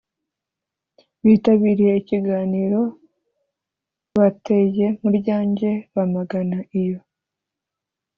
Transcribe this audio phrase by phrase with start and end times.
[1.23, 2.81] bitabiriye ikiganiro
[4.17, 6.99] bateye mu ryanjye bamagana iyo